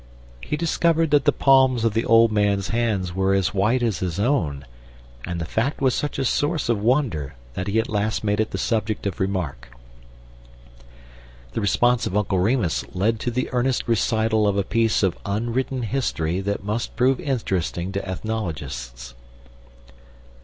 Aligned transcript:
He 0.41 0.57
discovered 0.57 1.11
that 1.11 1.25
the 1.25 1.31
palms 1.31 1.85
of 1.85 1.93
the 1.93 2.05
old 2.05 2.31
man's 2.31 2.69
hands 2.69 3.13
were 3.13 3.35
as 3.35 3.53
white 3.53 3.83
as 3.83 3.99
his 3.99 4.19
own, 4.19 4.65
and 5.25 5.39
the 5.39 5.45
fact 5.45 5.79
was 5.79 5.93
such 5.93 6.17
a 6.17 6.25
source 6.25 6.69
of 6.69 6.81
wonder 6.81 7.35
that 7.53 7.67
he 7.67 7.77
at 7.79 7.87
last 7.87 8.23
made 8.23 8.39
it 8.39 8.49
the 8.49 8.57
subject 8.57 9.05
of 9.05 9.19
remark. 9.19 9.69
The 11.51 11.61
response 11.61 12.07
of 12.07 12.17
Uncle 12.17 12.39
Remus 12.39 12.83
led 12.95 13.19
to 13.19 13.29
the 13.29 13.47
earnest 13.51 13.87
recital 13.87 14.47
of 14.47 14.57
a 14.57 14.63
piece 14.63 15.03
of 15.03 15.19
unwritten 15.23 15.83
history 15.83 16.39
that 16.41 16.63
must 16.63 16.95
prove 16.95 17.19
interesting 17.19 17.91
to 17.91 18.03
ethnologists. 18.03 19.13